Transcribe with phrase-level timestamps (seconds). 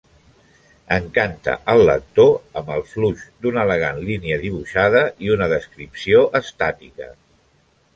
[0.95, 7.17] Encanta al lector amb el flux d'una elegant línia dibuixada i una descripció estàtica.